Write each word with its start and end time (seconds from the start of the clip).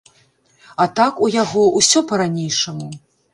А 0.85 0.87
так 0.99 1.21
у 1.27 1.29
яго 1.35 1.67
ўсё 1.77 2.03
па-ранейшаму. 2.13 2.89